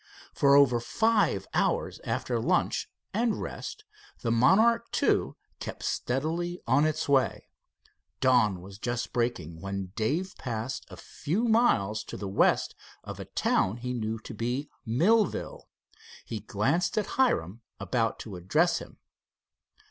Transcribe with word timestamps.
For 0.33 0.55
over 0.55 0.79
five 0.79 1.45
hours 1.53 1.99
after 2.03 2.39
lunch 2.39 2.89
and 3.13 3.39
rest 3.39 3.83
the 4.21 4.31
Monarch 4.31 4.87
II 5.03 5.33
kept 5.59 5.83
steadily 5.83 6.59
on 6.65 6.85
its 6.87 7.07
way. 7.07 7.47
Dawn 8.19 8.61
was 8.61 8.79
just 8.79 9.13
breaking 9.13 9.61
when 9.61 9.91
Dave 9.95 10.33
passed 10.39 10.87
a 10.89 10.97
few 10.97 11.43
miles 11.43 12.03
to 12.05 12.17
the 12.17 12.27
west 12.27 12.73
of 13.03 13.19
a 13.19 13.25
town 13.25 13.77
he 13.77 13.93
knew 13.93 14.17
to 14.17 14.33
be 14.33 14.71
Millville. 14.87 15.69
He 16.25 16.39
glanced 16.39 16.97
at 16.97 17.05
Hiram, 17.21 17.61
about 17.79 18.17
to 18.21 18.37
address 18.37 18.79
him. 18.79 18.97